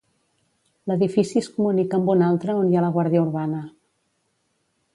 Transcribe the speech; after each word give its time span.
L'edifici 0.91 1.41
es 1.41 1.49
comunica 1.57 1.99
amb 1.99 2.09
un 2.13 2.25
altre 2.29 2.55
on 2.63 2.71
hi 2.71 2.79
ha 2.79 2.83
la 2.87 2.91
guàrdia 2.97 3.23
Urbana. 3.27 3.61